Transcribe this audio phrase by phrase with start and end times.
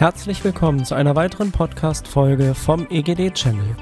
[0.00, 3.76] Herzlich willkommen zu einer weiteren Podcast-Folge vom EGD-Channel.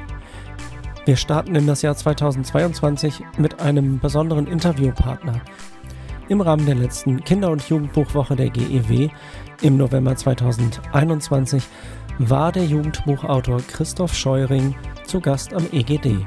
[1.04, 5.40] Wir starten in das Jahr 2022 mit einem besonderen Interviewpartner.
[6.29, 9.11] Im Rahmen der letzten Kinder- und Jugendbuchwoche der GEW
[9.62, 11.62] im November 2021
[12.18, 16.26] war der Jugendbuchautor Christoph Scheuring zu Gast am EGD.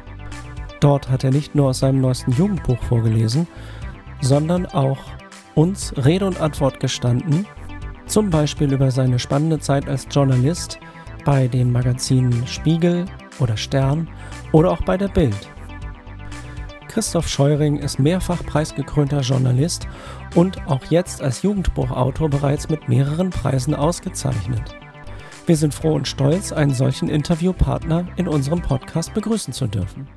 [0.80, 3.46] Dort hat er nicht nur aus seinem neuesten Jugendbuch vorgelesen,
[4.22, 5.00] sondern auch
[5.54, 7.46] uns Rede und Antwort gestanden,
[8.12, 10.80] zum Beispiel über seine spannende Zeit als Journalist
[11.24, 13.06] bei den Magazinen Spiegel
[13.40, 14.10] oder Stern
[14.52, 15.50] oder auch bei der Bild.
[16.90, 19.88] Christoph Scheuring ist mehrfach preisgekrönter Journalist
[20.36, 24.76] und auch jetzt als Jugendbuchautor bereits mit mehreren Preisen ausgezeichnet.
[25.46, 30.10] Wir sind froh und stolz, einen solchen Interviewpartner in unserem Podcast begrüßen zu dürfen.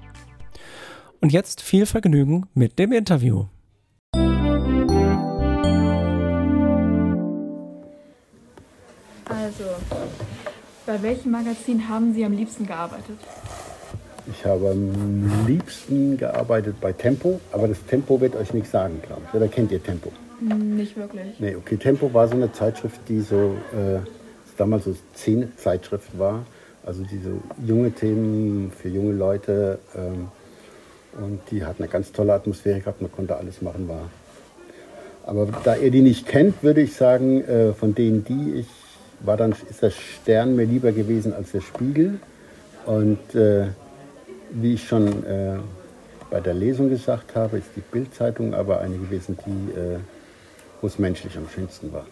[1.20, 3.46] Und jetzt viel Vergnügen mit dem Interview.
[10.86, 13.18] Bei welchem Magazin haben Sie am liebsten gearbeitet?
[14.30, 19.22] Ich habe am liebsten gearbeitet bei Tempo, aber das Tempo wird euch nichts sagen, glaube
[19.28, 19.34] ich.
[19.34, 20.10] Oder kennt ihr Tempo?
[20.40, 21.38] Hm, Nicht wirklich.
[21.38, 23.98] Nee, okay, Tempo war so eine Zeitschrift, die so äh,
[24.56, 26.46] damals so Szene-Zeitschrift war.
[26.86, 27.32] Also diese
[27.66, 29.78] junge Themen für junge Leute.
[29.94, 30.28] Ähm,
[31.20, 34.10] und die hat eine ganz tolle Atmosphäre gehabt, man konnte alles machen, war.
[35.26, 38.66] Aber da ihr die nicht kennt, würde ich sagen, äh, von denen, die ich
[39.24, 42.18] war dann, ist der Stern mir lieber gewesen als der Spiegel.
[42.86, 43.68] Und äh,
[44.50, 45.56] wie ich schon äh,
[46.30, 49.98] bei der Lesung gesagt habe, ist die Bildzeitung aber eine gewesen, die, äh,
[50.80, 52.06] wo es menschlich am schönsten war.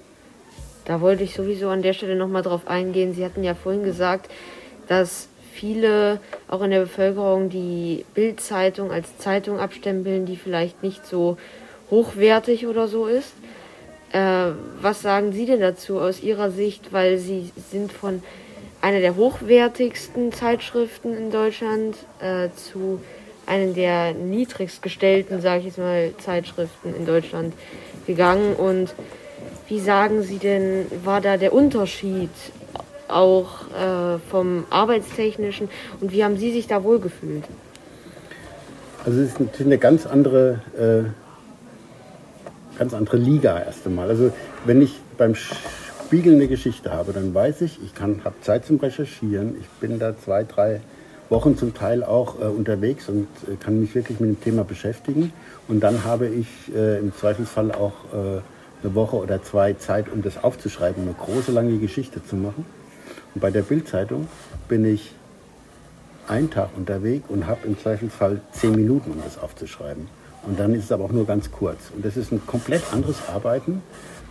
[0.84, 3.14] Da wollte ich sowieso an der Stelle nochmal drauf eingehen.
[3.14, 4.30] Sie hatten ja vorhin gesagt,
[4.88, 6.18] dass viele
[6.48, 11.36] auch in der Bevölkerung die Bildzeitung als Zeitung abstempeln, die vielleicht nicht so
[11.90, 13.32] hochwertig oder so ist.
[14.12, 16.92] Äh, was sagen Sie denn dazu aus Ihrer Sicht?
[16.92, 18.22] Weil Sie sind von
[18.80, 23.00] einer der hochwertigsten Zeitschriften in Deutschland äh, zu
[23.46, 27.54] einer der niedrigst gestellten, sage ich jetzt mal, Zeitschriften in Deutschland
[28.06, 28.54] gegangen.
[28.54, 28.94] Und
[29.68, 32.30] wie sagen Sie denn, war da der Unterschied
[33.08, 35.68] auch äh, vom Arbeitstechnischen
[36.00, 37.44] und wie haben Sie sich da wohlgefühlt?
[39.04, 41.08] Also es ist natürlich eine ganz andere, äh,
[42.78, 44.08] ganz andere Liga erst einmal.
[44.08, 44.32] Also
[44.64, 49.56] wenn ich beim Spiegel eine Geschichte habe, dann weiß ich, ich habe Zeit zum Recherchieren.
[49.60, 50.80] Ich bin da zwei, drei
[51.28, 55.32] Wochen zum Teil auch äh, unterwegs und äh, kann mich wirklich mit dem Thema beschäftigen.
[55.68, 58.40] Und dann habe ich äh, im Zweifelsfall auch äh,
[58.82, 62.66] eine Woche oder zwei Zeit, um das aufzuschreiben, eine große, lange Geschichte zu machen.
[63.34, 64.28] Und bei der Bildzeitung
[64.68, 65.14] bin ich
[66.28, 70.08] einen Tag unterwegs und habe im Zweifelsfall zehn Minuten, um das aufzuschreiben.
[70.46, 71.90] Und dann ist es aber auch nur ganz kurz.
[71.94, 73.82] Und das ist ein komplett anderes Arbeiten.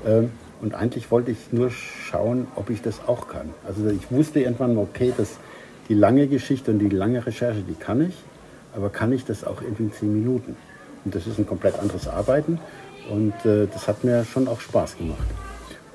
[0.06, 3.50] Ähm, Und eigentlich wollte ich nur schauen, ob ich das auch kann.
[3.66, 5.38] Also ich wusste irgendwann, okay, das,
[5.90, 8.14] die lange Geschichte und die lange Recherche, die kann ich.
[8.76, 10.56] Aber kann ich das auch irgendwie in zehn Minuten?
[11.04, 12.60] Und das ist ein komplett anderes Arbeiten.
[13.10, 15.28] Und äh, das hat mir schon auch Spaß gemacht.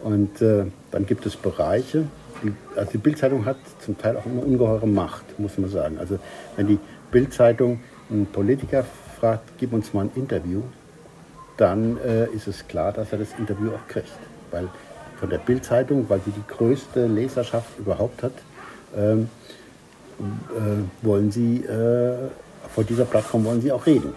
[0.03, 2.05] Und äh, dann gibt es Bereiche,
[2.43, 5.99] die, also die Bildzeitung hat zum Teil auch eine ungeheure Macht, muss man sagen.
[5.99, 6.19] Also
[6.57, 6.79] wenn die
[7.13, 7.79] Bildzeitung
[8.11, 8.85] einen Politiker
[9.19, 10.63] fragt, gib uns mal ein Interview,
[11.57, 14.13] dann äh, ist es klar, dass er das Interview auch kriegt.
[14.51, 14.69] Weil
[15.19, 18.33] von der Bildzeitung, weil sie die größte Leserschaft überhaupt hat,
[18.97, 19.29] ähm,
[20.19, 22.29] äh, wollen sie, äh,
[22.75, 24.13] vor dieser Plattform wollen sie auch reden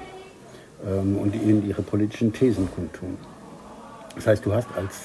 [0.86, 3.18] ähm, und ihnen ihre politischen Thesen kundtun.
[4.16, 4.96] Das heißt, du hast als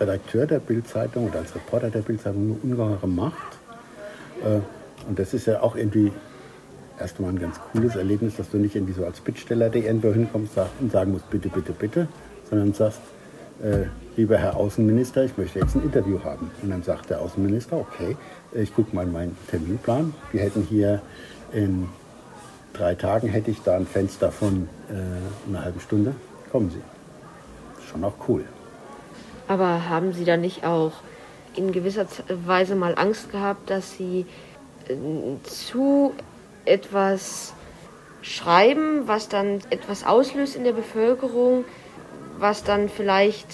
[0.00, 3.58] Redakteur der Bildzeitung oder als Reporter der Bildzeitung eine ungeheure Macht.
[4.42, 4.60] Äh,
[5.08, 6.12] und das ist ja auch irgendwie
[7.02, 10.54] erstmal ein ganz cooles Erlebnis, dass du nicht irgendwie so als Bittsteller der irgendwo hinkommst
[10.80, 12.08] und sagen musst, bitte, bitte, bitte,
[12.48, 13.00] sondern sagst,
[13.62, 13.86] äh,
[14.16, 16.50] lieber Herr Außenminister, ich möchte jetzt ein Interview haben.
[16.62, 18.16] Und dann sagt der Außenminister, okay,
[18.52, 20.14] ich gucke mal in meinen Terminplan.
[20.32, 21.02] Wir hätten hier
[21.52, 21.88] in
[22.72, 26.14] drei Tagen hätte ich da ein Fenster von äh, einer halben Stunde.
[26.50, 26.80] Kommen Sie.
[27.90, 28.44] Schon auch cool.
[29.48, 30.92] Aber haben Sie da nicht auch
[31.54, 32.06] in gewisser
[32.46, 34.26] Weise mal Angst gehabt, dass Sie
[34.88, 34.94] äh,
[35.44, 36.14] zu
[36.64, 37.52] etwas
[38.22, 41.64] schreiben, was dann etwas auslöst in der Bevölkerung,
[42.38, 43.48] was dann vielleicht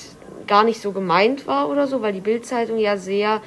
[0.46, 3.40] gar nicht so gemeint war oder so, weil die Bildzeitung ja sehr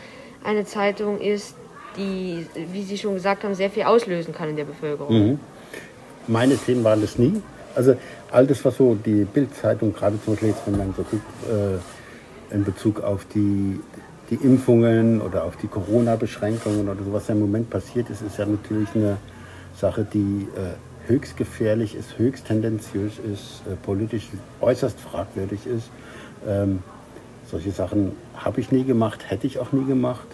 [0.44, 1.56] eine Zeitung ist,
[1.98, 5.40] die, wie Sie schon gesagt haben, sehr viel auslösen kann in der Bevölkerung.
[6.28, 7.42] Meine Themen waren das nie.
[7.76, 7.96] Also
[8.32, 12.54] all das, was so die Bildzeitung, gerade zum Beispiel jetzt, wenn man so guckt, äh,
[12.54, 13.80] in Bezug auf die,
[14.30, 18.38] die Impfungen oder auf die Corona-Beschränkungen oder so, was ja im Moment passiert ist, ist
[18.38, 19.18] ja natürlich eine
[19.82, 24.30] Sache, die äh, höchst gefährlich ist, höchst tendenziös ist, äh, politisch
[24.62, 25.90] äußerst fragwürdig ist.
[26.48, 26.84] Ähm,
[27.50, 30.28] solche Sachen habe ich nie gemacht, hätte ich auch nie gemacht.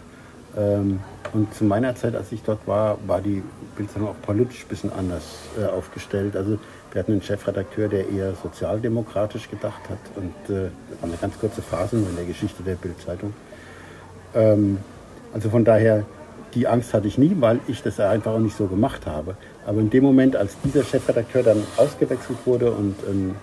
[0.56, 1.00] Ähm,
[1.34, 3.42] und zu meiner Zeit, als ich dort war, war die
[3.76, 5.24] Bildzeitung auch politisch ein bisschen anders
[5.60, 6.36] äh, aufgestellt.
[6.36, 6.60] Also
[6.92, 10.00] wir hatten einen Chefredakteur, der eher sozialdemokratisch gedacht hat.
[10.16, 13.34] Und äh, das war eine ganz kurze Phase in der Geschichte der Bildzeitung.
[14.36, 14.78] Ähm,
[15.34, 16.06] also von daher,
[16.54, 19.36] die Angst hatte ich nie, weil ich das einfach auch nicht so gemacht habe.
[19.66, 23.36] Aber in dem Moment, als dieser Chefredakteur dann ausgewechselt wurde und ein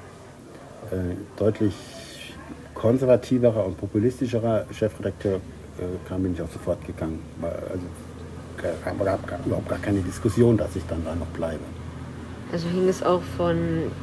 [0.90, 0.96] äh,
[1.36, 1.74] deutlich
[2.74, 7.20] konservativerer und populistischerer Chefredakteur äh, kam, bin ich auch sofort gegangen.
[7.40, 7.84] Also
[9.04, 11.60] gab, gab überhaupt gar keine Diskussion, dass ich dann da noch bleibe.
[12.52, 13.56] Also hing es auch von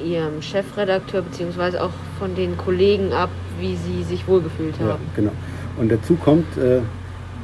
[0.03, 1.77] Ihrem Chefredakteur bzw.
[1.77, 4.89] auch von den Kollegen ab, wie Sie sich wohlgefühlt haben.
[4.89, 5.31] Ja, genau.
[5.77, 6.81] Und dazu kommt, äh,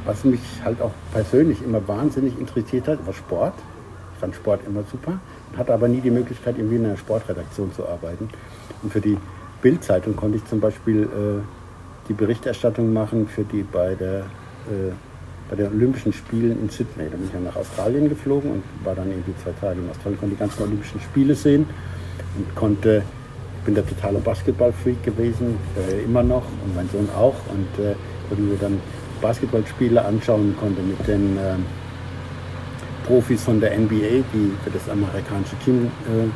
[0.08, 3.52] was mich halt auch persönlich immer wahnsinnig interessiert hat, war Sport.
[4.14, 5.20] Ich fand Sport immer super,
[5.56, 8.30] hatte aber nie die Möglichkeit, irgendwie in einer Sportredaktion zu arbeiten.
[8.82, 9.18] Und für die
[9.60, 14.92] Bildzeitung konnte ich zum Beispiel äh, die Berichterstattung machen für die bei der äh,
[15.50, 17.04] bei den Olympischen Spielen in Sydney.
[17.10, 20.20] Da bin ich ja nach Australien geflogen und war dann irgendwie zwei Tage in Australien,
[20.20, 21.66] konnte die ganzen Olympischen Spiele sehen
[22.36, 23.02] und konnte,
[23.58, 27.94] ich bin der totale Basketballfreak gewesen, äh, immer noch und mein Sohn auch und äh,
[28.28, 28.80] konnte mir dann
[29.20, 31.54] Basketballspiele anschauen, konnte mit den äh,
[33.06, 36.28] Profis von der NBA, die für das amerikanische Team äh,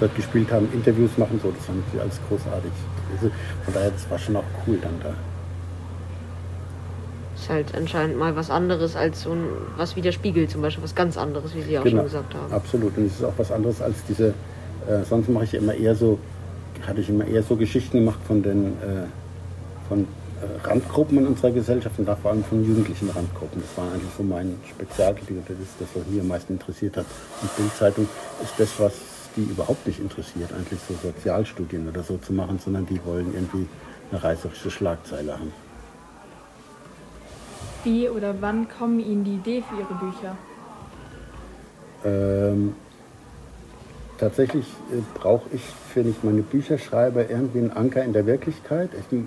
[0.00, 2.72] dort gespielt haben, Interviews machen, so, das fand ich alles großartig.
[3.14, 3.30] Also,
[3.64, 5.14] von daher, das war schon auch cool dann da
[7.44, 9.44] ist halt anscheinend mal was anderes als so ein,
[9.76, 12.52] was widerspiegelt, zum Beispiel was ganz anderes, wie Sie auch genau, schon gesagt haben.
[12.52, 12.96] Absolut.
[12.96, 14.28] Und es ist auch was anderes als diese,
[14.88, 16.18] äh, sonst mache ich immer eher so,
[16.86, 19.06] hatte ich immer eher so Geschichten gemacht von den äh,
[19.88, 20.06] von
[20.62, 23.62] Randgruppen in unserer Gesellschaft und da vor allem von jugendlichen Randgruppen.
[23.62, 26.96] Das war eigentlich so mein Spezialgebiet und das ist das, was mich am meisten interessiert
[26.96, 27.06] hat.
[27.42, 28.08] Und Bildzeitung
[28.42, 28.92] ist das, was
[29.36, 33.66] die überhaupt nicht interessiert, eigentlich so Sozialstudien oder so zu machen, sondern die wollen irgendwie
[34.10, 35.52] eine reißerische Schlagzeile haben.
[37.82, 40.36] Wie oder wann kommen Ihnen die Idee für Ihre Bücher?
[42.04, 42.74] Ähm,
[44.18, 45.62] tatsächlich äh, brauche ich,
[45.94, 48.90] wenn ich meine Bücher schreibe, irgendwie einen Anker in der Wirklichkeit.
[48.98, 49.18] Ich,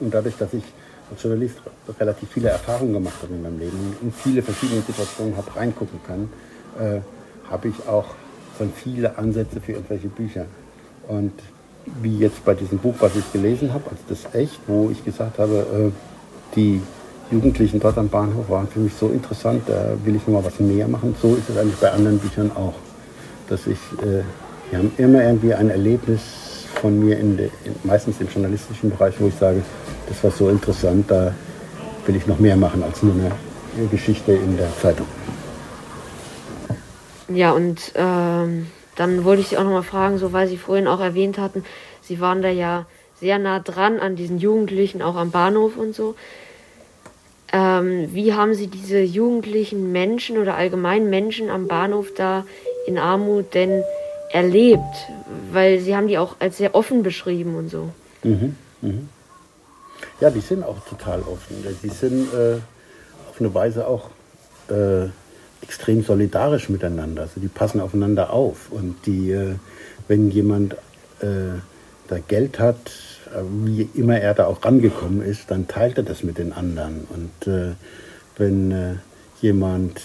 [0.00, 0.64] und dadurch, dass ich
[1.10, 1.56] als Journalist
[1.98, 6.32] relativ viele Erfahrungen gemacht habe in meinem Leben und viele verschiedene Situationen habe reingucken können,
[6.78, 7.00] äh,
[7.50, 8.06] habe ich auch
[8.56, 10.46] schon viele Ansätze für irgendwelche Bücher.
[11.08, 11.32] Und
[12.02, 15.38] wie jetzt bei diesem Buch, was ich gelesen habe, also das Echt, wo ich gesagt
[15.38, 16.80] habe, äh, die
[17.30, 20.58] Jugendlichen dort am Bahnhof waren für mich so interessant, da will ich noch mal was
[20.60, 21.14] mehr machen.
[21.20, 22.74] So ist es eigentlich bei anderen Büchern auch.
[23.48, 24.22] Dass ich, äh,
[24.70, 26.20] wir haben immer irgendwie ein Erlebnis
[26.80, 29.62] von mir, in de, in, meistens im journalistischen Bereich, wo ich sage,
[30.10, 31.34] das war so interessant, da
[32.04, 35.06] will ich noch mehr machen als nur eine Geschichte in der Zeitung.
[37.28, 38.66] Ja, und ähm,
[38.96, 41.64] dann wollte ich Sie auch noch mal fragen, so weil Sie vorhin auch erwähnt hatten,
[42.02, 42.86] Sie waren da ja
[43.20, 46.16] sehr nah dran an diesen Jugendlichen, auch am Bahnhof und so.
[47.52, 52.44] Ähm, wie haben Sie diese jugendlichen Menschen oder allgemein Menschen am Bahnhof da
[52.86, 53.84] in Armut denn
[54.32, 54.80] erlebt?
[55.52, 57.90] Weil Sie haben die auch als sehr offen beschrieben und so.
[58.24, 59.08] Mhm, mhm.
[60.20, 61.64] Ja, die sind auch total offen.
[61.82, 62.56] Die sind äh,
[63.28, 64.10] auf eine Weise auch
[64.68, 65.06] äh,
[65.62, 67.22] extrem solidarisch miteinander.
[67.22, 68.70] Also die passen aufeinander auf.
[68.70, 69.56] Und die, äh,
[70.08, 70.74] wenn jemand
[71.20, 71.58] äh,
[72.08, 72.76] da Geld hat,
[73.64, 77.06] wie immer er da auch rangekommen ist, dann teilt er das mit den anderen.
[77.08, 77.74] Und äh,
[78.36, 78.94] wenn äh,
[79.40, 80.00] jemand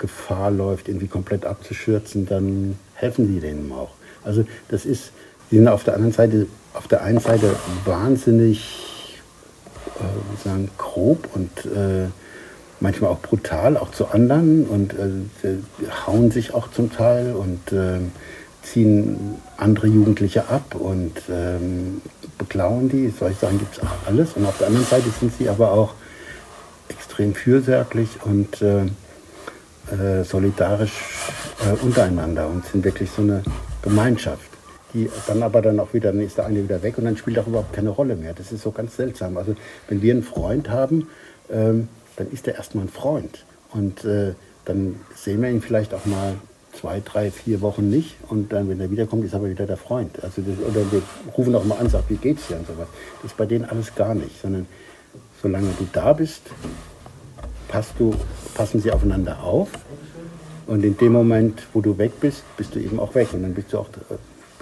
[0.00, 3.90] Gefahr läuft, irgendwie komplett abzuschürzen, dann helfen sie denen auch.
[4.24, 5.12] Also das ist,
[5.54, 9.22] die sind auf der anderen Seite, auf der einen Seite wahnsinnig,
[10.00, 12.08] äh, sagen, grob und äh,
[12.80, 14.94] manchmal auch brutal, auch zu anderen und
[16.06, 17.72] hauen sich auch zum Teil und
[18.62, 22.02] ziehen andere Jugendliche ab und ähm,
[22.36, 23.12] beklauen die.
[23.16, 24.32] Solche Sachen gibt es auch alles.
[24.34, 25.94] Und auf der anderen Seite sind sie aber auch
[26.88, 28.86] extrem fürsorglich und äh,
[29.92, 30.92] äh, solidarisch
[31.64, 33.42] äh, untereinander und sind wirklich so eine
[33.82, 34.53] Gemeinschaft.
[34.94, 37.38] Die dann aber dann auch wieder, dann ist der eine wieder weg und dann spielt
[37.38, 38.32] auch überhaupt keine Rolle mehr.
[38.32, 39.36] Das ist so ganz seltsam.
[39.36, 39.54] Also
[39.88, 41.08] wenn wir einen Freund haben,
[41.50, 43.44] ähm, dann ist er erstmal ein Freund.
[43.72, 44.34] Und äh,
[44.64, 46.34] dann sehen wir ihn vielleicht auch mal
[46.72, 50.22] zwei, drei, vier Wochen nicht und dann, wenn er wiederkommt, ist aber wieder der Freund.
[50.22, 51.02] Also das, oder wir
[51.36, 52.88] rufen auch mal an, sagen, wie geht's dir und sowas.
[53.22, 54.66] Das ist bei denen alles gar nicht, sondern
[55.40, 56.42] solange du da bist,
[57.68, 58.14] passt du,
[58.54, 59.68] passen sie aufeinander auf
[60.66, 63.54] und in dem Moment, wo du weg bist, bist du eben auch weg und dann
[63.54, 63.88] bist du auch,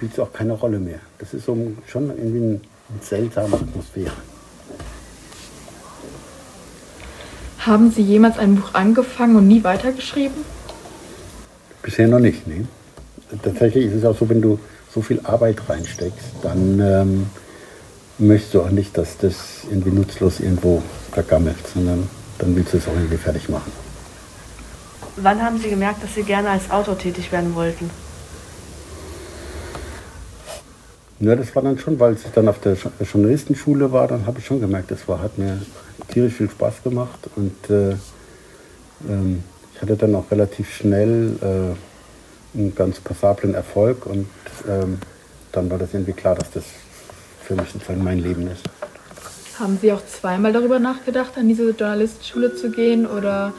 [0.03, 0.99] spielst du auch keine Rolle mehr.
[1.17, 1.55] Das ist so
[1.87, 2.59] schon irgendwie eine,
[3.01, 4.11] seltsame Atmosphäre.
[7.59, 10.43] Haben Sie jemals ein Buch angefangen und nie weitergeschrieben?
[11.81, 12.67] Bisher noch nicht, ne?
[13.41, 14.59] Tatsächlich ist es auch so, wenn du
[14.93, 17.27] so viel Arbeit reinsteckst, dann ähm,
[18.17, 20.83] möchtest du auch nicht, dass das irgendwie nutzlos irgendwo
[21.13, 23.71] vergammelt, sondern dann willst du es auch irgendwie fertig machen.
[25.15, 27.89] Wann haben Sie gemerkt, dass Sie gerne als Autor tätig werden wollten?
[31.23, 34.45] Ja, das war dann schon, weil ich dann auf der Journalistenschule war, dann habe ich
[34.45, 35.61] schon gemerkt, das war, hat mir
[36.09, 37.91] tierisch viel Spaß gemacht und äh,
[39.07, 39.41] ähm,
[39.73, 44.27] ich hatte dann auch relativ schnell äh, einen ganz passablen Erfolg und
[44.67, 44.97] ähm,
[45.53, 46.65] dann war das irgendwie klar, dass das
[47.41, 48.63] für mich sozusagen mein Leben ist.
[49.57, 53.53] Haben Sie auch zweimal darüber nachgedacht, an diese Journalistenschule zu gehen oder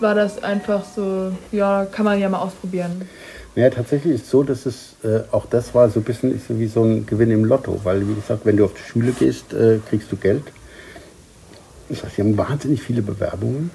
[0.00, 3.08] war das einfach so, ja, kann man ja mal ausprobieren?
[3.56, 6.58] Ja, tatsächlich ist es so, dass es äh, auch das war so ein bisschen so
[6.58, 9.52] wie so ein Gewinn im Lotto, weil wie gesagt, wenn du auf die Schule gehst,
[9.52, 10.42] äh, kriegst du Geld.
[11.88, 13.70] Das heißt, sie haben wahnsinnig viele Bewerbungen.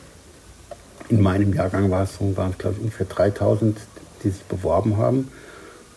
[1.08, 3.78] In meinem Jahrgang war es so, waren es glaube ich ungefähr 3000,
[4.24, 5.32] die sich beworben haben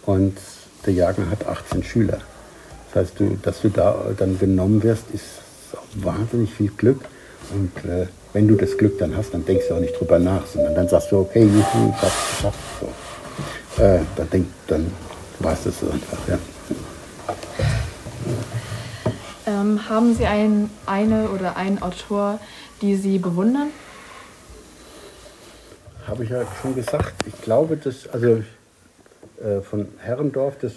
[0.06, 0.36] und
[0.86, 2.20] der Jahrgang hat 18 Schüler.
[2.94, 5.24] Das heißt, du, dass du da dann genommen wirst, ist
[5.74, 7.00] auch wahnsinnig viel Glück
[7.52, 10.46] und äh, wenn du das Glück dann hast, dann denkst du auch nicht drüber nach,
[10.46, 11.64] sondern dann sagst du, okay, ich
[12.00, 12.58] hab's geschafft.
[12.80, 12.88] So
[13.78, 14.92] äh, dann, denk, dann
[15.38, 16.38] war es das so einfach, ja.
[19.46, 22.38] Ähm, haben Sie ein, eine oder einen Autor,
[22.80, 23.68] die Sie bewundern?
[26.06, 27.14] Habe ich ja schon gesagt.
[27.26, 28.42] Ich glaube, dass, also
[29.42, 30.72] äh, von Herrendorf, das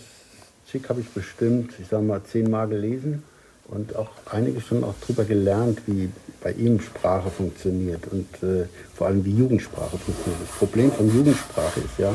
[0.69, 3.23] Schick habe ich bestimmt, ich sage mal, zehnmal gelesen
[3.67, 6.09] und auch einige schon auch darüber gelernt, wie
[6.41, 10.41] bei ihm Sprache funktioniert und äh, vor allem wie Jugendsprache funktioniert.
[10.41, 12.13] Das Problem von Jugendsprache ist ja,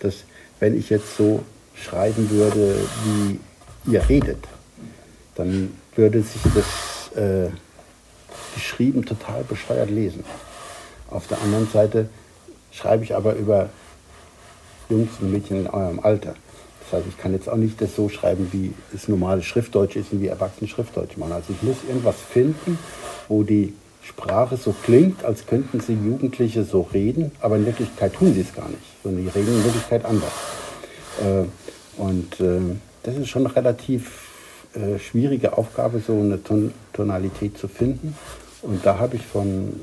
[0.00, 0.24] dass
[0.60, 1.42] wenn ich jetzt so
[1.74, 3.40] schreiben würde, wie
[3.92, 4.42] ihr redet,
[5.34, 7.50] dann würde sich das äh,
[8.54, 10.24] geschrieben total bescheuert lesen.
[11.10, 12.08] Auf der anderen Seite
[12.72, 13.68] schreibe ich aber über
[14.88, 16.34] Jungs und Mädchen in eurem Alter.
[16.80, 20.12] Das heißt, ich kann jetzt auch nicht das so schreiben, wie es normale Schriftdeutsch ist
[20.12, 21.32] und wie Erwachsene Schriftdeutsch machen.
[21.32, 22.78] Also ich muss irgendwas finden,
[23.28, 28.34] wo die Sprache so klingt, als könnten sie Jugendliche so reden, aber in Wirklichkeit tun
[28.34, 30.32] sie es gar nicht, sondern die reden in Wirklichkeit anders.
[31.20, 34.30] Äh, und äh, das ist schon eine relativ
[34.74, 38.16] äh, schwierige Aufgabe, so eine Ton Tonalität zu finden.
[38.62, 39.80] Und da habe ich von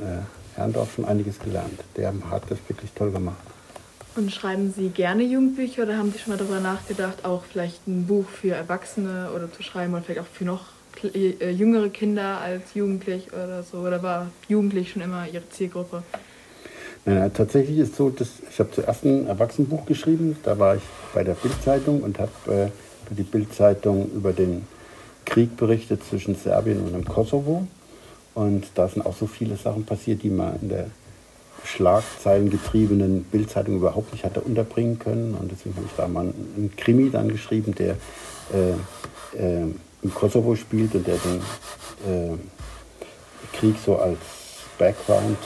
[0.56, 1.80] Herrndorf schon einiges gelernt.
[1.96, 3.38] Der hat das wirklich toll gemacht.
[4.16, 8.08] Und schreiben Sie gerne Jugendbücher oder haben Sie schon mal darüber nachgedacht, auch vielleicht ein
[8.08, 10.66] Buch für Erwachsene oder zu schreiben oder vielleicht auch für noch
[11.04, 13.78] jüngere Kinder als jugendlich oder so?
[13.78, 16.04] Oder war jugendlich schon immer Ihre Zielgruppe?
[17.06, 20.38] Nein, tatsächlich ist es so, dass ich habe zuerst ein Erwachsenenbuch geschrieben.
[20.44, 20.84] Da war ich
[21.14, 24.66] bei der Bildzeitung und habe äh, für die Bildzeitung über den
[25.26, 27.68] Krieg berichtet zwischen Serbien und dem Kosovo.
[28.36, 30.86] Und da sind auch so viele Sachen passiert, die man in der
[31.66, 35.34] schlagzeilengetriebenen Bildzeitung überhaupt nicht hatte unterbringen können.
[35.34, 37.96] Und deswegen habe ich da mal einen Krimi dann geschrieben, der
[38.54, 39.66] äh, äh,
[40.02, 41.38] im Kosovo spielt und der den
[42.08, 42.38] äh,
[43.58, 44.20] Krieg so als
[44.78, 45.38] Background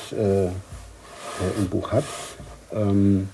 [1.42, 2.04] äh, im Buch hat.
[2.72, 3.30] Ähm,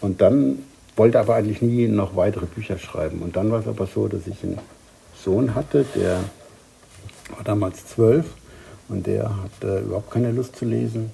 [0.00, 0.58] und dann
[0.96, 3.22] wollte aber eigentlich nie noch weitere Bücher schreiben.
[3.22, 4.58] Und dann war es aber so, dass ich einen
[5.14, 6.20] Sohn hatte, der
[7.34, 8.26] war damals zwölf
[8.88, 11.10] und der hatte überhaupt keine Lust zu lesen.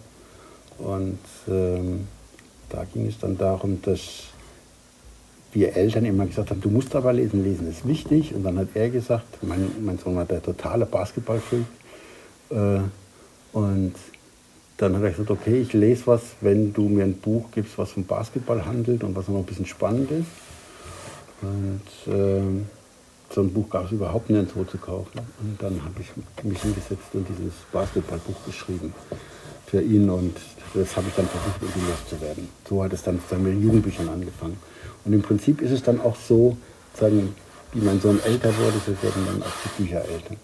[0.79, 1.19] Und
[1.49, 2.09] ähm,
[2.69, 4.29] da ging es dann darum, dass
[5.53, 8.35] wir Eltern immer gesagt haben, du musst aber lesen, lesen ist wichtig.
[8.35, 11.65] Und dann hat er gesagt, mein, mein Sohn war der totale Basketballfreak.
[12.51, 12.81] Äh,
[13.53, 13.95] und
[14.79, 17.91] dann hat er gesagt, okay, ich lese was, wenn du mir ein Buch gibst, was
[17.91, 20.27] vom Basketball handelt und was noch ein bisschen spannend ist.
[21.43, 22.41] Und äh,
[23.31, 25.19] so ein Buch gab es überhaupt nirgendwo zu kaufen.
[25.41, 28.95] Und dann habe ich mich hingesetzt und dieses Basketballbuch geschrieben
[29.67, 30.37] für ihn und
[30.75, 32.49] das habe ich dann versucht, irgendwie loszuwerden.
[32.69, 34.59] So hat es dann mit den Jugendbüchern angefangen.
[35.05, 36.57] Und im Prinzip ist es dann auch so,
[36.95, 37.35] sagen,
[37.73, 40.37] wie mein Sohn älter wurde, so werden dann auch die Bücher älter.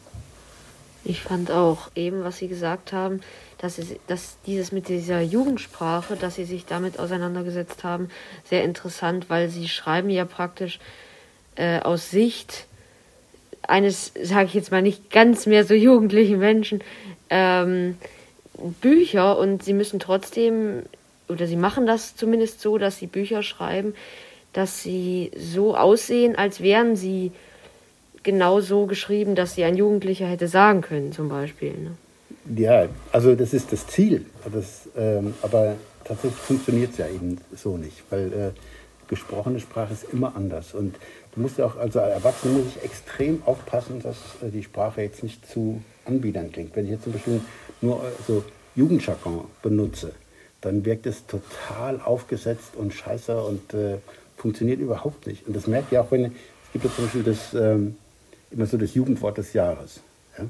[1.04, 3.20] Ich fand auch eben, was Sie gesagt haben,
[3.58, 8.08] dass, es, dass dieses mit dieser Jugendsprache, dass Sie sich damit auseinandergesetzt haben,
[8.44, 10.78] sehr interessant, weil Sie schreiben ja praktisch
[11.56, 12.66] äh, aus Sicht
[13.62, 16.82] eines, sage ich jetzt mal, nicht ganz mehr so jugendlichen Menschen
[17.30, 17.96] ähm,
[18.80, 19.38] Bücher.
[19.38, 20.82] Und Sie müssen trotzdem,
[21.28, 23.94] oder Sie machen das zumindest so, dass Sie Bücher schreiben,
[24.54, 27.32] dass sie so aussehen, als wären sie
[28.25, 31.73] genau so geschrieben, dass sie ein Jugendlicher hätte sagen können, zum Beispiel.
[31.73, 31.97] Ne?
[32.57, 34.26] Ja, also das ist das Ziel.
[34.52, 38.50] Das, ähm, aber tatsächlich funktioniert es ja eben so nicht, weil äh,
[39.09, 40.75] gesprochene Sprache ist immer anders.
[40.75, 40.97] Und
[41.35, 45.02] du musst ja auch, also als Erwachsener muss ich extrem aufpassen, dass äh, die Sprache
[45.02, 46.75] jetzt nicht zu anbiedernd klingt.
[46.76, 47.40] Wenn ich jetzt zum Beispiel
[47.81, 50.12] nur äh, so Jugendjargon benutze,
[50.61, 53.99] dann wirkt es total aufgesetzt und scheiße und äh,
[54.37, 55.47] funktioniert überhaupt nicht.
[55.47, 57.97] Und das merkt ihr auch, wenn, es gibt ja zum Beispiel das, ähm,
[58.54, 60.00] immer so das Jugendwort des Jahres.
[60.38, 60.44] Ja?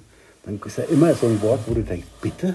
[0.44, 2.54] Dann ist ja immer so ein Wort, wo du denkst, bitte?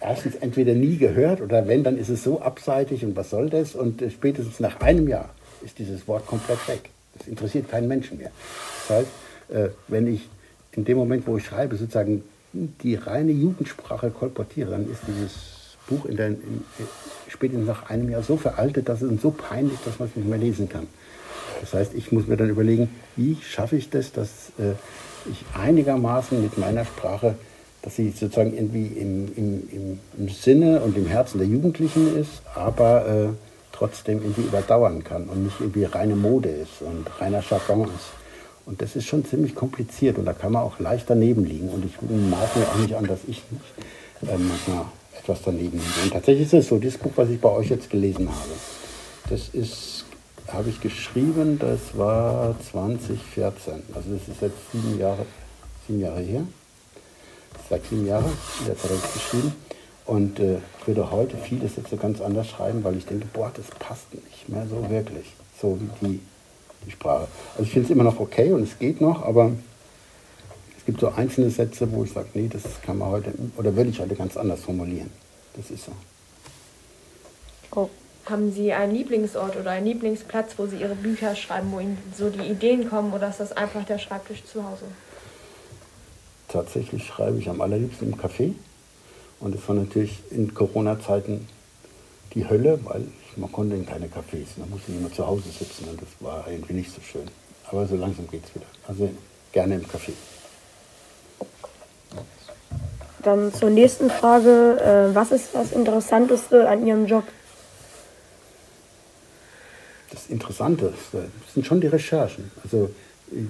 [0.00, 3.74] erstens entweder nie gehört oder wenn, dann ist es so abseitig und was soll das?
[3.74, 5.30] Und äh, spätestens nach einem Jahr
[5.62, 6.90] ist dieses Wort komplett weg.
[7.18, 8.30] Das interessiert keinen Menschen mehr.
[8.88, 9.10] Das heißt,
[9.50, 10.28] äh, wenn ich
[10.72, 16.06] in dem Moment, wo ich schreibe, sozusagen die reine Jugendsprache kolportiere, dann ist dieses Buch
[16.06, 16.64] in der, in,
[17.28, 20.38] spätestens nach einem Jahr so veraltet, dass es so peinlich, dass man es nicht mehr
[20.38, 20.86] lesen kann.
[21.60, 24.72] Das heißt, ich muss mir dann überlegen, wie schaffe ich das, dass äh,
[25.30, 27.34] ich einigermaßen mit meiner Sprache,
[27.82, 32.42] dass sie sozusagen irgendwie im, im, im, im Sinne und im Herzen der Jugendlichen ist,
[32.54, 33.28] aber äh,
[33.72, 38.10] trotzdem irgendwie überdauern kann und nicht irgendwie reine Mode ist und reiner Jargon ist.
[38.66, 41.70] Und das ist schon ziemlich kompliziert und da kann man auch leicht daneben liegen.
[41.70, 44.84] Und ich mag mir auch nicht an, dass ich nicht äh, manchmal
[45.18, 46.00] etwas daneben liege.
[46.04, 48.50] Und tatsächlich ist es so, dieses Buch, was ich bei euch jetzt gelesen habe,
[49.30, 50.04] das ist,
[50.52, 53.74] habe ich geschrieben, das war 2014.
[53.94, 55.26] Also das ist jetzt sieben Jahre,
[55.86, 56.42] sieben Jahre her.
[57.68, 58.32] Seit sieben Jahren,
[58.66, 59.54] Zeit habe ich geschrieben.
[60.06, 63.66] Und äh, würde heute vieles jetzt so ganz anders schreiben, weil ich denke, boah, das
[63.78, 65.26] passt nicht mehr so wirklich.
[65.60, 66.20] So wie die
[66.86, 67.28] die Sprache.
[67.52, 69.52] Also ich finde es immer noch okay und es geht noch, aber
[70.78, 73.90] es gibt so einzelne Sätze, wo ich sage, nee, das kann man heute, oder würde
[73.90, 75.10] ich heute ganz anders formulieren.
[75.56, 75.92] Das ist so.
[77.74, 77.90] Oh.
[78.30, 82.30] Haben Sie einen Lieblingsort oder einen Lieblingsplatz, wo Sie Ihre Bücher schreiben, wo Ihnen so
[82.30, 84.84] die Ideen kommen oder ist das einfach der Schreibtisch zu Hause?
[86.48, 88.54] Tatsächlich schreibe ich am allerliebsten im Café.
[89.40, 91.48] Und es war natürlich in Corona-Zeiten
[92.34, 93.06] die Hölle, weil
[93.36, 96.74] man konnte in keine Cafés, man musste immer zu Hause sitzen und das war irgendwie
[96.74, 97.26] nicht so schön.
[97.66, 98.66] Aber so langsam geht es wieder.
[98.86, 99.10] Also
[99.52, 100.12] gerne im Café.
[103.22, 104.78] Dann zur nächsten Frage.
[104.80, 107.24] Äh, was ist das Interessanteste an Ihrem Job?
[110.30, 110.92] Das Interessante
[111.52, 112.52] sind schon die Recherchen.
[112.62, 112.88] Also
[113.32, 113.46] ich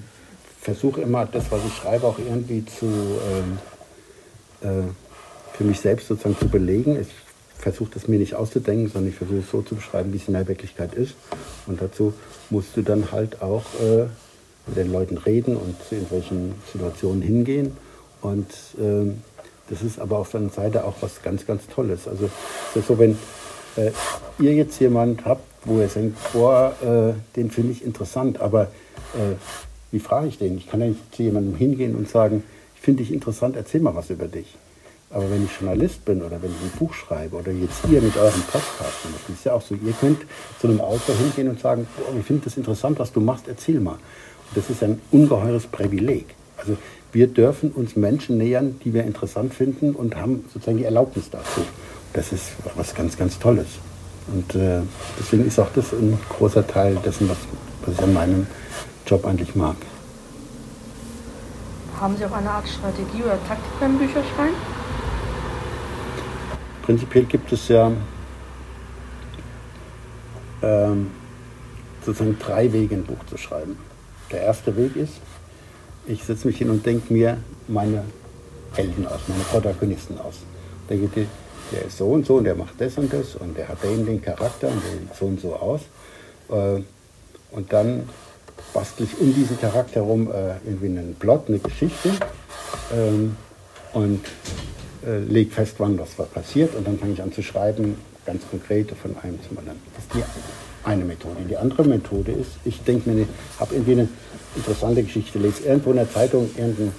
[0.63, 2.87] versuche immer das, was ich schreibe, auch irgendwie zu,
[4.63, 4.85] äh, äh,
[5.52, 6.99] für mich selbst sozusagen zu belegen.
[6.99, 7.09] Ich
[7.59, 10.33] versuche das mir nicht auszudenken, sondern ich versuche es so zu beschreiben, wie es in
[10.33, 11.17] der Wirklichkeit ist.
[11.67, 12.15] Und dazu
[12.49, 14.07] musst du dann halt auch äh,
[14.67, 17.76] mit den Leuten reden und zu irgendwelchen Situationen hingehen.
[18.23, 19.13] Und äh,
[19.69, 22.09] das ist aber auf der anderen Seite auch was ganz, ganz Tolles.
[22.09, 22.31] Also
[22.71, 23.19] es ist so, wenn
[23.76, 23.91] äh,
[24.39, 28.63] ihr jetzt jemand habt, denkt, boah, äh, den finde ich interessant, aber
[29.15, 29.37] äh,
[29.91, 30.57] wie frage ich den?
[30.57, 32.43] Ich kann ja nicht zu jemandem hingehen und sagen,
[32.77, 34.57] ich finde dich interessant, erzähl mal was über dich.
[35.11, 38.17] Aber wenn ich Journalist bin oder wenn ich ein Buch schreibe oder jetzt ihr mit
[38.17, 40.21] eurem Podcast, das ist ja auch so, ihr könnt
[40.61, 43.81] zu einem Autor hingehen und sagen, oh, ich finde das interessant, was du machst, erzähl
[43.81, 43.95] mal.
[43.95, 46.27] Und das ist ein ungeheures Privileg.
[46.57, 46.77] Also
[47.13, 51.63] wir dürfen uns Menschen nähern, die wir interessant finden und haben sozusagen die Erlaubnis dazu.
[52.13, 53.67] Das ist was ganz, ganz Tolles.
[54.32, 54.80] Und äh,
[55.19, 57.38] deswegen ist auch das ein großer Teil dessen, was,
[57.84, 58.47] was ich an meinem
[59.06, 59.76] Job eigentlich mag.
[62.00, 64.54] Haben Sie auch eine Art Strategie oder Taktik beim Bücherschreiben?
[66.82, 67.93] Prinzipiell gibt es ja
[70.62, 71.10] ähm,
[72.04, 73.76] sozusagen drei Wege, ein Buch zu schreiben.
[74.30, 75.14] Der erste Weg ist,
[76.06, 77.38] ich setze mich hin und denke mir
[77.69, 78.04] meine
[78.75, 80.36] Helden aus, meine Protagonisten aus.
[80.88, 81.26] Denke,
[81.73, 84.06] der ist so und so und der macht das und das und der hat den,
[84.06, 85.80] den Charakter und der sieht so und so aus.
[86.50, 86.83] Äh,
[87.52, 88.09] und dann
[88.73, 92.11] bastel ich um diesen Charakter herum äh, irgendwie einen Plot, eine Geschichte.
[92.93, 93.37] Ähm,
[93.93, 94.25] und
[95.06, 98.43] äh, lege fest, wann das was passiert und dann fange ich an zu schreiben, ganz
[98.50, 99.78] konkret von einem zum anderen.
[99.95, 101.37] Das ist die eine Methode.
[101.49, 103.26] Die andere Methode ist, ich denke mir,
[103.59, 104.09] habe irgendwie eine
[104.56, 106.93] interessante Geschichte, lese irgendwo in der Zeitung irgendeinen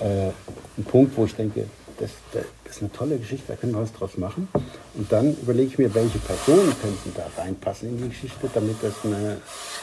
[0.00, 1.66] äh, Punkt, wo ich denke,
[1.98, 4.48] das, das, ist eine tolle Geschichte, da können wir was draus machen.
[4.94, 8.94] Und dann überlege ich mir, welche Personen könnten da reinpassen in die Geschichte, damit das
[9.04, 9.38] eine,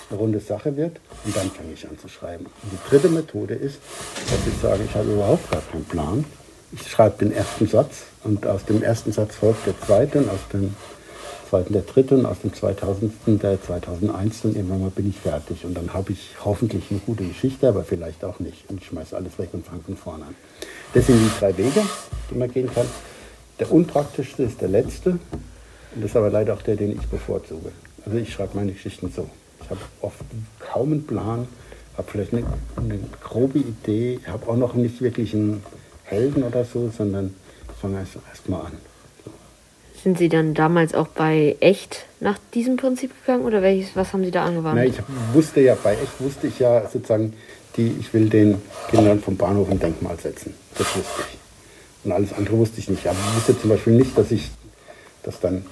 [0.09, 0.99] eine runde Sache wird.
[1.23, 2.45] Und dann fange ich an zu schreiben.
[2.45, 3.79] Und die dritte Methode ist,
[4.29, 6.25] dass ich sage, ich habe überhaupt gar keinen Plan
[6.71, 10.39] ich schreibe den ersten Satz und aus dem ersten Satz folgt der zweite und aus
[10.53, 10.75] dem
[11.51, 13.11] zweiten der dritte und aus dem 2000.
[13.43, 17.25] der 2001 und irgendwann mal bin ich fertig und dann habe ich hoffentlich eine gute
[17.25, 20.35] Geschichte, aber vielleicht auch nicht und ich schmeiße alles weg und fange von vorne an.
[20.93, 21.81] Das sind die drei Wege,
[22.29, 22.85] die man gehen kann.
[23.59, 27.73] Der unpraktischste ist der letzte und das ist aber leider auch der, den ich bevorzuge.
[28.05, 29.29] Also ich schreibe meine Geschichten so.
[29.61, 30.23] Ich habe oft
[30.59, 31.49] kaum einen Plan,
[31.97, 32.45] habe vielleicht eine,
[32.77, 35.61] eine grobe Idee, habe auch noch nicht wirklich einen
[36.05, 37.35] Helden oder so, sondern
[37.81, 38.90] fangen erst, erst mal an.
[40.03, 44.23] Sind Sie dann damals auch bei Echt nach diesem Prinzip gegangen oder welches, was haben
[44.23, 44.75] Sie da angewandt?
[44.75, 44.97] Na, ich
[45.33, 47.33] wusste ja, bei Echt wusste ich ja sozusagen,
[47.77, 50.55] die, ich will den Kindern vom Bahnhof ein Denkmal setzen.
[50.77, 51.37] Das wusste ich.
[52.03, 53.05] Und alles andere wusste ich nicht.
[53.05, 54.49] Aber ich wusste zum Beispiel nicht, dass ich
[55.23, 55.65] das dann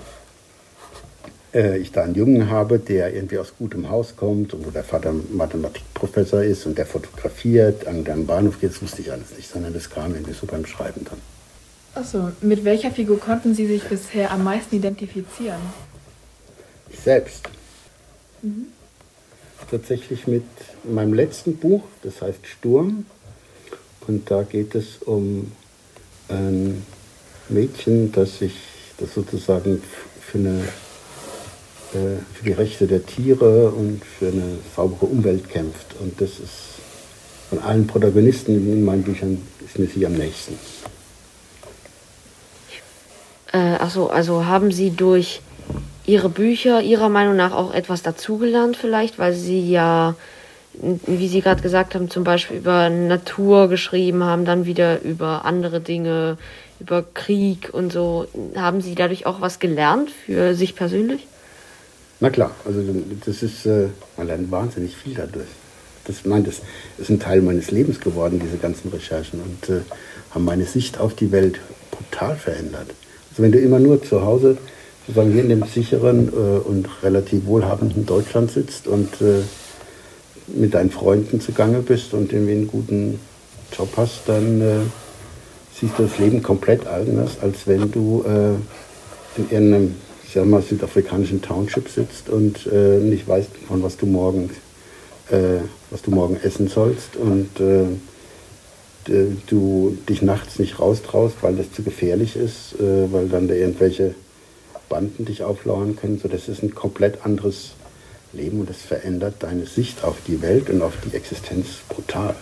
[1.53, 4.83] äh, ich da einen Jungen habe, der irgendwie aus gutem Haus kommt und wo der
[4.83, 9.49] Vater Mathematikprofessor ist und der fotografiert, an dem Bahnhof geht, das wusste ich alles nicht,
[9.49, 11.19] sondern das kam irgendwie so beim Schreiben dann.
[11.95, 15.59] Achso, mit welcher Figur konnten Sie sich bisher am meisten identifizieren?
[16.89, 17.49] Ich selbst.
[18.41, 18.67] Mhm.
[19.69, 20.43] Tatsächlich mit
[20.83, 23.05] meinem letzten Buch, das heißt Sturm.
[24.07, 25.51] Und da geht es um
[26.29, 26.83] ein
[27.49, 28.55] Mädchen, das sich
[28.97, 29.81] das sozusagen
[30.21, 30.59] für, eine,
[31.93, 35.95] äh, für die Rechte der Tiere und für eine saubere Umwelt kämpft.
[35.99, 36.79] Und das ist
[37.49, 40.55] von allen Protagonisten in meinen Büchern ist mir sie am nächsten.
[43.51, 45.41] Äh, achso, also haben Sie durch
[46.05, 50.15] Ihre Bücher Ihrer Meinung nach auch etwas dazugelernt vielleicht, weil Sie ja,
[50.73, 55.81] wie Sie gerade gesagt haben, zum Beispiel über Natur geschrieben haben, dann wieder über andere
[55.81, 56.37] Dinge,
[56.79, 58.27] über Krieg und so.
[58.55, 61.27] Haben Sie dadurch auch was gelernt für sich persönlich?
[62.19, 62.81] Na klar, also
[63.25, 65.47] das ist, äh, man lernt wahnsinnig viel dadurch.
[66.05, 66.61] Das, nein, das
[66.97, 69.81] ist ein Teil meines Lebens geworden, diese ganzen Recherchen und äh,
[70.31, 71.59] haben meine Sicht auf die Welt
[71.91, 72.89] brutal verändert.
[73.29, 74.57] Also wenn du immer nur zu Hause,
[75.07, 79.41] sozusagen hier in dem sicheren äh, und relativ wohlhabenden Deutschland sitzt und äh,
[80.47, 83.19] mit deinen Freunden zugange bist und irgendwie einen guten
[83.77, 84.75] Job hast, dann äh,
[85.79, 89.95] siehst du das Leben komplett anders, als wenn du äh, in irgendeinem
[90.29, 94.51] ich sag mal, südafrikanischen Township sitzt und äh, nicht weißt, von was du morgen,
[95.31, 97.49] äh, was du morgen essen sollst und
[99.05, 104.15] du dich nachts nicht raustraust, weil das zu gefährlich ist, äh, weil dann da irgendwelche
[104.87, 106.19] Banden dich auflauern können.
[106.21, 107.71] So, das ist ein komplett anderes
[108.33, 112.35] Leben und das verändert deine Sicht auf die Welt und auf die Existenz brutal.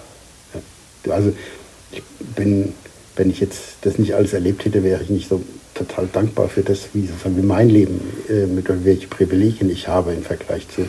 [1.09, 1.31] Also
[1.91, 2.03] ich
[2.35, 2.73] bin
[3.17, 5.41] wenn ich jetzt das nicht alles erlebt hätte, wäre ich nicht so
[5.73, 10.13] total dankbar für das, wie, sozusagen, wie mein Leben, äh, mit welchen Privilegien ich habe
[10.13, 10.87] im Vergleich zu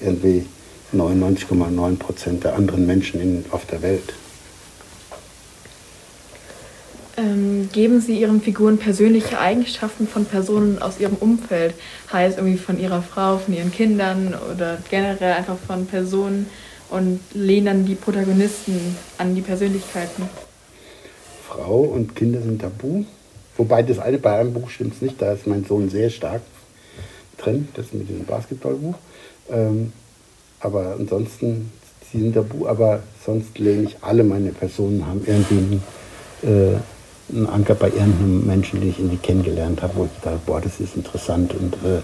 [0.00, 0.46] irgendwie
[0.94, 4.14] 99,9 Prozent der anderen Menschen in, auf der Welt.
[7.20, 11.74] Ähm, geben Sie Ihren Figuren persönliche Eigenschaften von Personen aus Ihrem Umfeld?
[12.10, 16.46] Heißt irgendwie von Ihrer Frau, von Ihren Kindern oder generell einfach von Personen
[16.88, 20.22] und lehnen dann die Protagonisten an die Persönlichkeiten?
[21.46, 23.04] Frau und Kinder sind tabu.
[23.56, 26.40] Wobei das eine bei einem Buch stimmt nicht, da ist mein Sohn sehr stark
[27.36, 28.94] drin, das mit diesem Basketballbuch.
[29.50, 29.92] Ähm,
[30.60, 31.70] aber ansonsten,
[32.10, 35.82] sie sind tabu, aber sonst lehne ich alle meine Personen, haben irgendwie
[36.44, 36.78] einen, äh,
[37.32, 40.80] einen Anker bei irgendeinem Menschen, den ich irgendwie kennengelernt habe, wo ich dachte, boah, das
[40.80, 42.00] ist interessant und äh,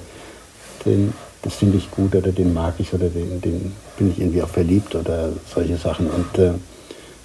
[0.84, 1.12] den,
[1.42, 4.48] das finde ich gut oder den mag ich oder den, den bin ich irgendwie auch
[4.48, 6.52] verliebt oder solche Sachen und äh,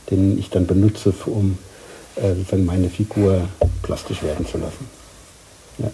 [0.09, 1.57] den ich dann benutze, um
[2.15, 3.41] äh, sozusagen meine Figur
[3.83, 4.87] plastisch werden zu lassen.
[5.77, 5.91] Ja.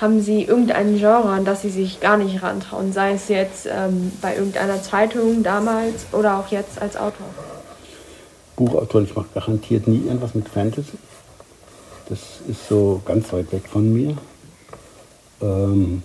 [0.00, 4.12] Haben Sie irgendein Genre, an das Sie sich gar nicht rantrauen, sei es jetzt ähm,
[4.20, 7.26] bei irgendeiner Zeitung damals oder auch jetzt als Autor?
[8.56, 10.98] Buchautor, ich mache garantiert nie irgendwas mit Fantasy.
[12.08, 14.16] Das ist so ganz weit weg von mir.
[15.40, 16.02] Ähm,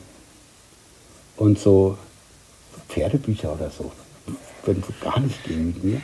[1.37, 1.97] und so
[2.89, 3.91] Pferdebücher oder so,
[4.65, 6.01] würden so gar nicht gehen mit mir.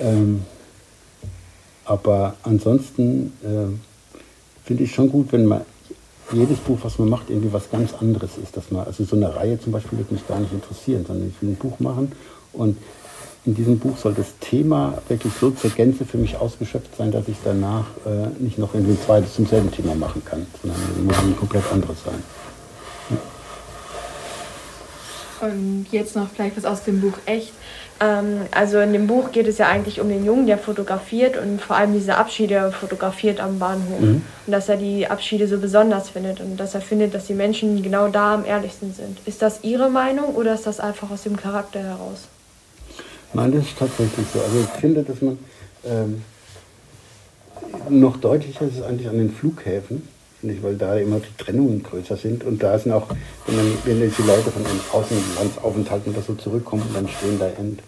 [0.00, 0.44] Ähm,
[1.84, 5.62] aber ansonsten äh, finde ich schon gut, wenn man
[6.32, 8.56] jedes Buch, was man macht, irgendwie was ganz anderes ist.
[8.56, 11.40] Dass man, also so eine Reihe zum Beispiel würde mich gar nicht interessieren, sondern ich
[11.40, 12.12] will ein Buch machen
[12.52, 12.76] und
[13.46, 17.28] in diesem Buch soll das Thema wirklich so zur Gänze für mich ausgeschöpft sein, dass
[17.28, 21.02] ich danach äh, nicht noch irgendwie ein zweites zum selben Thema machen kann, sondern es
[21.02, 22.22] muss ein komplett anderes sein.
[23.10, 23.16] Ja.
[25.48, 27.52] Und jetzt noch vielleicht was aus dem Buch Echt.
[28.00, 31.62] Ähm, also in dem Buch geht es ja eigentlich um den Jungen, der fotografiert und
[31.62, 34.00] vor allem diese Abschiede fotografiert am Bahnhof.
[34.00, 34.22] Mhm.
[34.46, 37.80] Und dass er die Abschiede so besonders findet und dass er findet, dass die Menschen
[37.80, 39.18] genau da am ehrlichsten sind.
[39.24, 42.26] Ist das Ihre Meinung oder ist das einfach aus dem Charakter heraus?
[43.32, 44.40] Nein, das ist tatsächlich so.
[44.40, 45.38] Also ich finde, dass man
[45.84, 46.22] ähm,
[47.88, 50.02] noch deutlicher ist es eigentlich an den Flughäfen
[50.42, 52.44] nicht, weil da immer die Trennungen größer sind.
[52.44, 53.08] Und da sind auch,
[53.46, 57.80] wenn, dann, wenn die Leute von den Außenlandsaufenthalten oder so zurückkommen, dann stehen da end,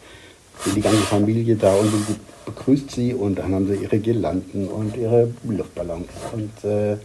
[0.74, 1.92] die ganze Familie da und
[2.44, 6.08] begrüßt sie und dann haben sie ihre Girlanden und ihre Luftballons.
[6.32, 6.96] Und, äh,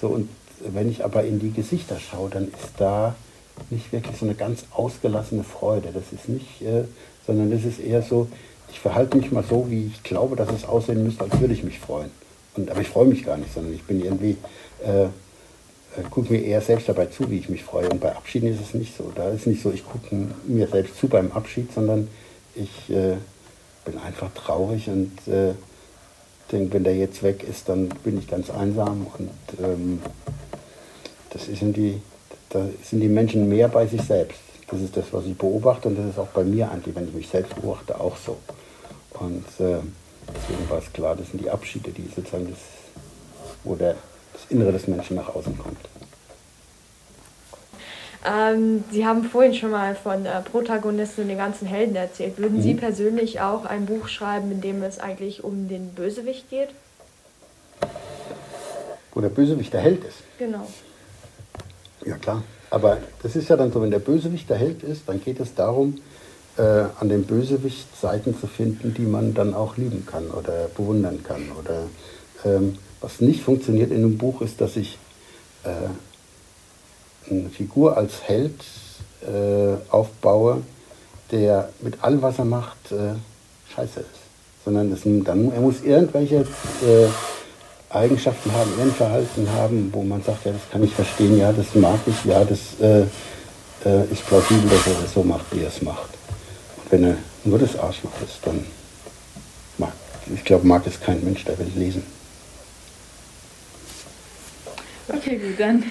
[0.00, 0.28] so, und
[0.60, 3.16] wenn ich aber in die Gesichter schaue, dann ist da
[3.68, 5.88] nicht wirklich so eine ganz ausgelassene Freude.
[5.92, 6.84] Das ist nicht, äh,
[7.26, 8.28] sondern das ist eher so,
[8.70, 11.64] ich verhalte mich mal so, wie ich glaube, dass es aussehen müsste, als würde ich
[11.64, 12.10] mich freuen.
[12.56, 14.36] Und, aber ich freue mich gar nicht, sondern ich bin irgendwie
[14.84, 15.06] äh,
[15.96, 17.88] äh, gucke mir eher selbst dabei zu, wie ich mich freue.
[17.88, 19.10] Und bei Abschieden ist es nicht so.
[19.14, 20.14] Da ist nicht so, ich gucke
[20.46, 22.08] mir selbst zu beim Abschied, sondern
[22.54, 23.16] ich äh,
[23.84, 25.54] bin einfach traurig und äh,
[26.52, 29.06] denke, wenn der jetzt weg ist, dann bin ich ganz einsam.
[29.18, 29.30] Und
[29.64, 30.00] ähm,
[31.30, 32.00] das sind die,
[32.50, 34.40] da sind die Menschen mehr bei sich selbst.
[34.70, 37.14] Das ist das, was ich beobachte und das ist auch bei mir eigentlich, wenn ich
[37.14, 38.36] mich selbst beobachte, auch so.
[39.18, 39.80] Und äh,
[40.34, 42.58] Deswegen war es klar, das sind die Abschiede, die sozusagen das,
[43.64, 43.96] wo der,
[44.32, 45.78] das Innere des Menschen nach außen kommt.
[48.24, 52.36] Ähm, Sie haben vorhin schon mal von äh, Protagonisten und den ganzen Helden erzählt.
[52.36, 52.62] Würden Mhm.
[52.62, 56.68] Sie persönlich auch ein Buch schreiben, in dem es eigentlich um den Bösewicht geht?
[59.14, 60.18] Wo der Bösewicht der Held ist.
[60.38, 60.66] Genau.
[62.04, 62.42] Ja klar.
[62.70, 65.54] Aber das ist ja dann so, wenn der Bösewicht der Held ist, dann geht es
[65.54, 65.98] darum,
[66.56, 71.22] äh, an dem Bösewicht Seiten zu finden, die man dann auch lieben kann oder bewundern
[71.24, 71.50] kann.
[71.58, 71.84] Oder
[72.44, 74.98] ähm, was nicht funktioniert in einem Buch ist, dass ich
[75.64, 78.54] äh, eine Figur als Held
[79.22, 80.62] äh, aufbaue,
[81.30, 83.14] der mit allem, was er macht, äh,
[83.74, 84.64] scheiße ist.
[84.64, 87.08] Sondern es, dann, er muss irgendwelche äh,
[87.90, 91.74] Eigenschaften haben, ihren Verhalten haben, wo man sagt, ja, das kann ich verstehen, ja, das
[91.74, 93.00] mag ich, ja, das äh,
[93.84, 96.10] äh, ist plausibel, dass er das so macht, wie er es macht.
[96.76, 98.64] Und wenn er nur das Arschloch ist, dann
[99.78, 99.92] mag,
[100.32, 102.04] ich glaube, mag es kein Mensch, der will lesen.
[105.08, 105.82] Okay, gut, dann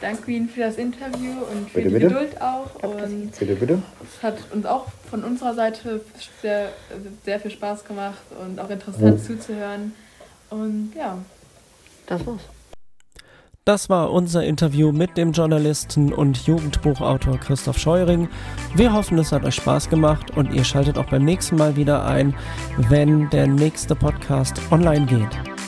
[0.00, 2.06] danke Ihnen für das Interview und für Bitte, die bitte.
[2.08, 2.74] Geduld auch.
[2.82, 3.82] Und Bitte, bitte.
[4.02, 6.00] es hat uns auch von unserer Seite
[6.42, 6.70] sehr,
[7.24, 9.24] sehr viel Spaß gemacht und auch interessant Mhm.
[9.24, 9.94] zuzuhören.
[10.50, 11.18] Und ja,
[12.06, 12.40] Das war's.
[13.66, 18.28] Das war unser Interview mit dem Journalisten und Jugendbuchautor Christoph Scheuring.
[18.74, 22.04] Wir hoffen, es hat euch Spaß gemacht und ihr schaltet auch beim nächsten Mal wieder
[22.04, 22.34] ein,
[22.76, 25.63] wenn der nächste Podcast online geht.